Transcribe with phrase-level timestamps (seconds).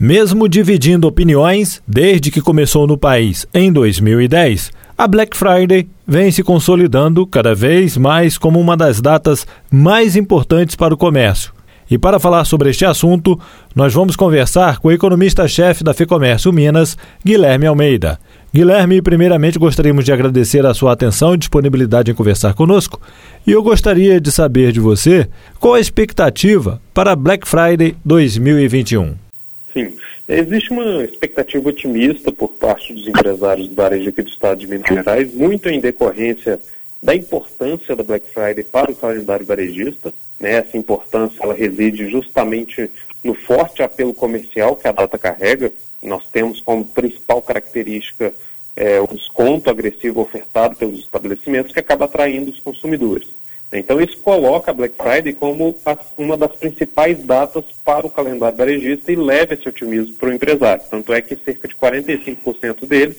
[0.00, 6.44] Mesmo dividindo opiniões desde que começou no país em 2010, a Black Friday vem se
[6.44, 11.52] consolidando cada vez mais como uma das datas mais importantes para o comércio.
[11.90, 13.40] E para falar sobre este assunto,
[13.74, 18.20] nós vamos conversar com o economista-chefe da FEComércio Minas, Guilherme Almeida.
[18.54, 23.00] Guilherme, primeiramente gostaríamos de agradecer a sua atenção e disponibilidade em conversar conosco.
[23.44, 25.28] E eu gostaria de saber de você
[25.58, 29.27] qual a expectativa para Black Friday 2021.
[29.78, 29.96] Sim,
[30.28, 34.88] existe uma expectativa otimista por parte dos empresários do varejo aqui do estado de Minas
[34.88, 36.58] Gerais, muito em decorrência
[37.00, 40.12] da importância da Black Friday para o calendário varejista.
[40.40, 40.54] Né?
[40.54, 42.90] Essa importância ela reside justamente
[43.22, 45.72] no forte apelo comercial que a data carrega.
[46.02, 48.34] Nós temos como principal característica
[48.74, 53.28] é, o desconto agressivo ofertado pelos estabelecimentos que acaba atraindo os consumidores.
[53.72, 55.76] Então isso coloca a Black Friday como
[56.16, 60.82] uma das principais datas para o calendário varejista e leva esse otimismo para o empresário.
[60.90, 63.16] Tanto é que cerca de 45% deles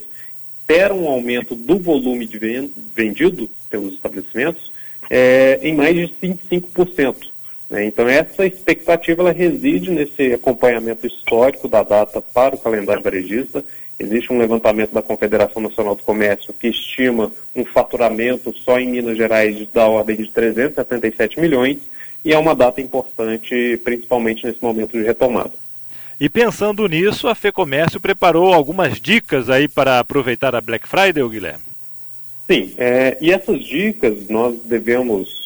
[0.59, 2.39] esperam um aumento do volume de
[2.95, 4.71] vendido pelos estabelecimentos
[5.09, 7.15] é, em mais de 25%.
[7.69, 7.85] Né?
[7.85, 13.63] Então essa expectativa ela reside nesse acompanhamento histórico da data para o calendário varejista
[13.99, 19.17] Existe um levantamento da Confederação Nacional do Comércio que estima um faturamento só em Minas
[19.17, 21.79] Gerais da ordem de 377 milhões
[22.23, 25.51] e é uma data importante, principalmente nesse momento de retomada.
[26.17, 31.63] E pensando nisso, a FEComércio preparou algumas dicas aí para aproveitar a Black Friday, Guilherme?
[32.47, 35.38] Sim, é, e essas dicas nós devemos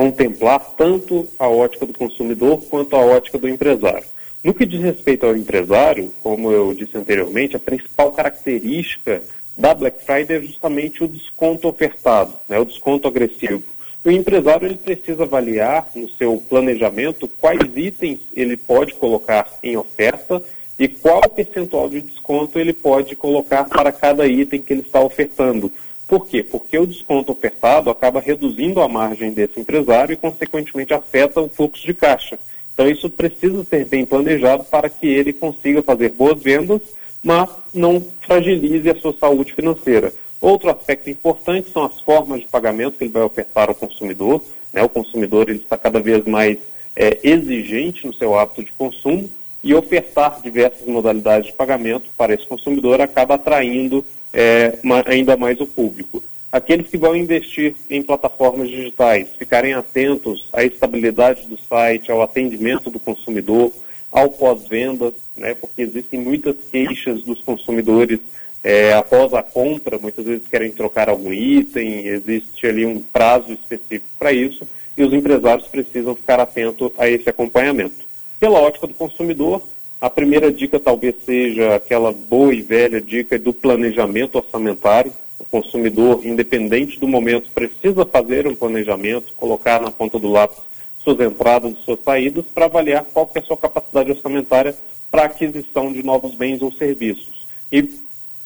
[0.00, 4.06] contemplar tanto a ótica do consumidor quanto a ótica do empresário.
[4.42, 9.22] No que diz respeito ao empresário, como eu disse anteriormente, a principal característica
[9.54, 13.62] da Black Friday é justamente o desconto ofertado, né, o desconto agressivo.
[14.02, 20.42] O empresário ele precisa avaliar no seu planejamento quais itens ele pode colocar em oferta
[20.78, 25.70] e qual percentual de desconto ele pode colocar para cada item que ele está ofertando.
[26.10, 26.42] Por quê?
[26.42, 31.86] Porque o desconto ofertado acaba reduzindo a margem desse empresário e, consequentemente, afeta o fluxo
[31.86, 32.36] de caixa.
[32.74, 36.80] Então isso precisa ser bem planejado para que ele consiga fazer boas vendas,
[37.22, 40.12] mas não fragilize a sua saúde financeira.
[40.40, 44.42] Outro aspecto importante são as formas de pagamento que ele vai ofertar ao consumidor.
[44.72, 44.82] Né?
[44.82, 46.58] O consumidor ele está cada vez mais
[46.96, 49.30] é, exigente no seu hábito de consumo
[49.62, 55.66] e ofertar diversas modalidades de pagamento para esse consumidor acaba atraindo é, ainda mais o
[55.66, 56.22] público.
[56.50, 62.90] Aqueles que vão investir em plataformas digitais, ficarem atentos à estabilidade do site, ao atendimento
[62.90, 63.72] do consumidor,
[64.10, 68.18] ao pós-venda, né, porque existem muitas queixas dos consumidores
[68.64, 74.10] é, após a compra, muitas vezes querem trocar algum item, existe ali um prazo específico
[74.18, 74.66] para isso,
[74.96, 78.09] e os empresários precisam ficar atentos a esse acompanhamento.
[78.40, 79.60] Pela ótica do consumidor,
[80.00, 86.24] a primeira dica talvez seja aquela boa e velha dica do planejamento orçamentário, o consumidor,
[86.24, 90.58] independente do momento, precisa fazer um planejamento, colocar na ponta do lápis
[91.04, 94.74] suas entradas e suas saídas para avaliar qual é a sua capacidade orçamentária
[95.10, 97.46] para aquisição de novos bens ou serviços.
[97.70, 97.90] E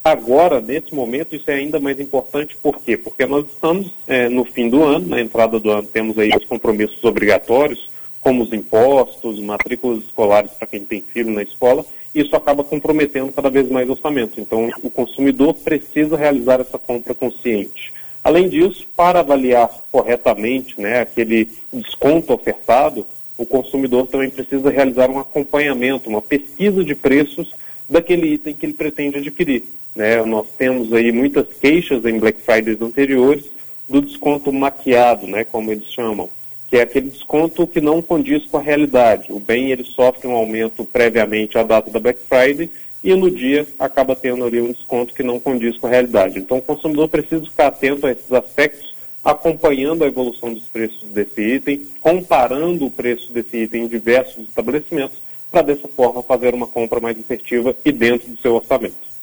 [0.03, 2.97] agora, nesse momento, isso é ainda mais importante, por quê?
[2.97, 6.45] Porque nós estamos é, no fim do ano, na entrada do ano temos aí os
[6.47, 7.94] compromissos obrigatórios,
[8.25, 13.51] como os impostos, matrículas escolares para quem tem filho na escola, isso acaba comprometendo cada
[13.51, 14.41] vez mais o orçamento.
[14.41, 17.93] Então, o consumidor precisa realizar essa compra consciente.
[18.25, 25.19] Além disso, para avaliar corretamente né, aquele desconto ofertado, o consumidor também precisa realizar um
[25.19, 27.53] acompanhamento, uma pesquisa de preços
[27.91, 29.65] daquele item que ele pretende adquirir.
[29.95, 30.25] Né?
[30.25, 33.45] Nós temos aí muitas queixas em Black Fridays anteriores
[33.87, 36.31] do desconto maquiado, né, como eles chamam
[36.75, 39.33] que é aquele desconto que não condiz com a realidade.
[39.33, 42.69] O bem ele sofre um aumento previamente à data da Black Friday
[43.01, 46.41] e no dia acaba tendo ali um desconto que não condiz com a realidade.
[46.41, 48.93] Então o consumidor precisa ficar atento a esses aspectos,
[49.25, 55.23] acompanhando a evolução dos preços desse item, comparando o preço desse item em diversos estabelecimentos,
[55.53, 59.14] para dessa forma fazer uma compra mais efetiva e dentro do seu orçamento.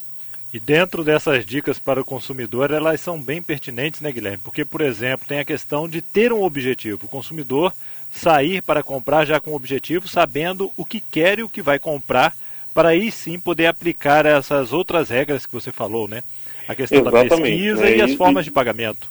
[0.53, 4.39] E dentro dessas dicas para o consumidor, elas são bem pertinentes, né, Guilherme?
[4.44, 7.06] Porque, por exemplo, tem a questão de ter um objetivo.
[7.06, 7.74] O consumidor
[8.12, 12.36] sair para comprar já com objetivo, sabendo o que quer e o que vai comprar,
[12.74, 16.21] para aí sim poder aplicar essas outras regras que você falou, né?
[16.68, 17.30] A questão Exatamente.
[17.30, 19.09] da pesquisa é, e as formas de pagamento.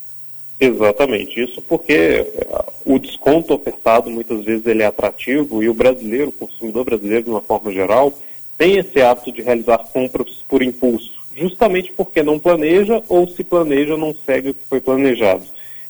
[0.60, 6.28] Exatamente, isso porque eh, o desconto ofertado muitas vezes ele é atrativo e o brasileiro,
[6.28, 8.12] o consumidor brasileiro de uma forma geral,
[8.58, 13.96] tem esse hábito de realizar compras por impulso justamente porque não planeja ou se planeja
[13.96, 15.44] não segue o que foi planejado.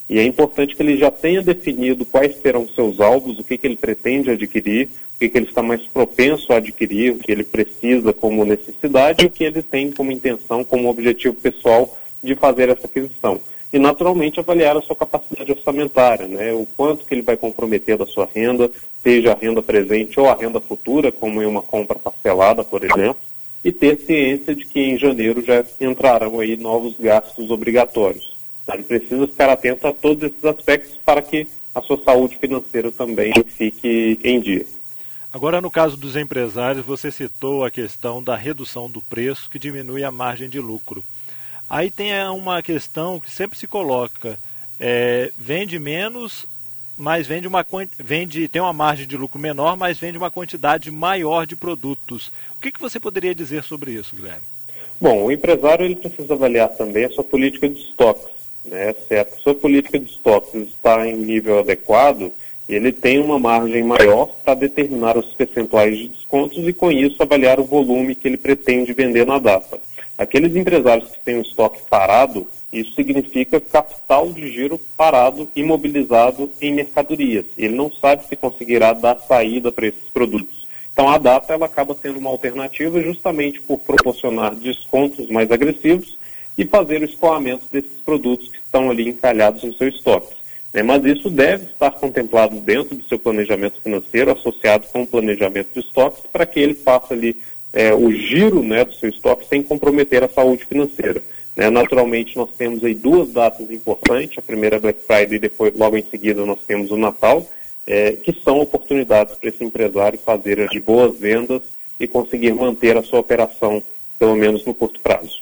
[0.08, 3.66] E é importante que ele já tenha definido quais serão seus alvos, o que, que
[3.66, 4.88] ele pretende adquirir,
[5.18, 9.26] que, que ele está mais propenso a adquirir, o que ele precisa como necessidade e
[9.26, 13.40] o que ele tem como intenção, como objetivo pessoal de fazer essa aquisição.
[13.72, 16.52] E, naturalmente, avaliar a sua capacidade orçamentária, né?
[16.52, 18.68] o quanto que ele vai comprometer da sua renda,
[19.02, 23.16] seja a renda presente ou a renda futura, como em uma compra parcelada, por exemplo,
[23.64, 28.36] e ter ciência de que em janeiro já entrarão aí novos gastos obrigatórios.
[28.72, 33.32] Ele precisa ficar atento a todos esses aspectos para que a sua saúde financeira também
[33.56, 34.64] fique em dia.
[35.32, 40.02] Agora, no caso dos empresários, você citou a questão da redução do preço que diminui
[40.02, 41.04] a margem de lucro.
[41.68, 44.38] Aí tem uma questão que sempre se coloca:
[44.78, 46.46] é, vende menos,
[47.00, 47.64] mas vende uma
[47.98, 52.30] vende tem uma margem de lucro menor, mas vende uma quantidade maior de produtos.
[52.56, 54.46] O que, que você poderia dizer sobre isso, Guilherme?
[55.00, 58.28] Bom, o empresário ele precisa avaliar também a sua política de estoques.
[58.64, 58.94] Né?
[59.08, 62.30] Se a sua política de estoques está em nível adequado,
[62.68, 67.58] ele tem uma margem maior para determinar os percentuais de descontos e, com isso, avaliar
[67.58, 69.80] o volume que ele pretende vender na data.
[70.20, 76.74] Aqueles empresários que têm o estoque parado, isso significa capital de giro parado, imobilizado em
[76.74, 77.46] mercadorias.
[77.56, 80.68] Ele não sabe se conseguirá dar saída para esses produtos.
[80.92, 86.18] Então, a data ela acaba sendo uma alternativa justamente por proporcionar descontos mais agressivos
[86.58, 90.36] e fazer o escoamento desses produtos que estão ali encalhados no seu estoque.
[90.74, 90.82] Né?
[90.82, 95.80] Mas isso deve estar contemplado dentro do seu planejamento financeiro, associado com o planejamento de
[95.80, 97.40] estoques, para que ele faça ali
[97.72, 101.22] é, o giro né, do seu estoque sem comprometer a saúde financeira.
[101.56, 101.70] Né?
[101.70, 105.96] Naturalmente, nós temos aí duas datas importantes, a primeira é Black Friday e depois, logo
[105.96, 107.48] em seguida, nós temos o Natal,
[107.86, 111.62] é, que são oportunidades para esse empresário fazer de boas vendas
[111.98, 113.82] e conseguir manter a sua operação,
[114.18, 115.40] pelo menos no curto prazo.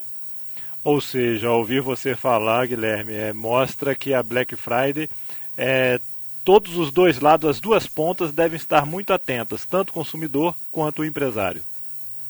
[0.84, 5.08] Ou seja, ouvir você falar, Guilherme, é, mostra que a Black Friday,
[5.56, 6.00] é,
[6.44, 11.02] todos os dois lados, as duas pontas devem estar muito atentas, tanto o consumidor quanto
[11.02, 11.62] o empresário.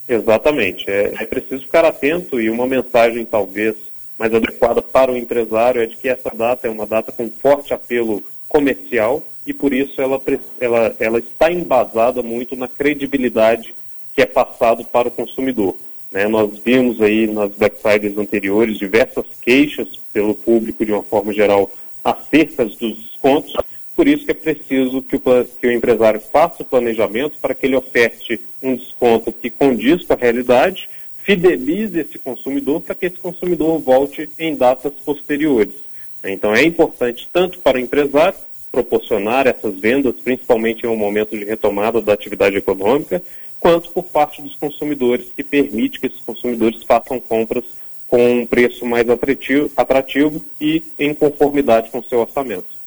[0.08, 0.90] Exatamente.
[0.90, 3.76] É, é preciso ficar atento e uma mensagem talvez
[4.18, 7.72] mais adequada para o empresário é de que essa data é uma data com forte
[7.72, 10.20] apelo comercial e por isso ela,
[10.58, 13.74] ela, ela está embasada muito na credibilidade
[14.14, 15.76] que é passado para o consumidor.
[16.10, 16.26] Né?
[16.26, 21.70] Nós vimos aí nas Black Fridays anteriores diversas queixas pelo público de uma forma geral
[22.02, 23.54] acerca dos descontos,
[23.98, 25.20] por isso que é preciso que o,
[25.60, 30.12] que o empresário faça o planejamento para que ele oferte um desconto que condiz com
[30.12, 30.88] a realidade,
[31.24, 35.74] fidelize esse consumidor para que esse consumidor volte em datas posteriores.
[36.22, 38.38] Então é importante tanto para o empresário
[38.70, 43.20] proporcionar essas vendas, principalmente em um momento de retomada da atividade econômica,
[43.58, 47.64] quanto por parte dos consumidores, que permite que esses consumidores façam compras
[48.06, 52.77] com um preço mais atrativo, atrativo e em conformidade com o seu orçamento.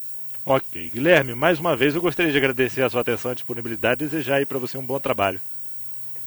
[0.44, 0.90] Ok.
[0.92, 4.36] Guilherme, mais uma vez eu gostaria de agradecer a sua atenção e disponibilidade e desejar
[4.36, 5.40] aí para você um bom trabalho.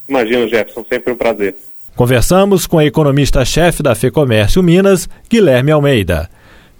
[0.08, 1.56] Imagino, Jefferson, sempre um prazer.
[1.94, 6.30] Conversamos com a economista-chefe da FEComércio Minas, Guilherme Almeida.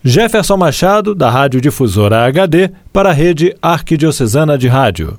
[0.04, 5.18] Jefferson Machado, da Rádio Difusora HD, para a rede Arquidiocesana de Rádio.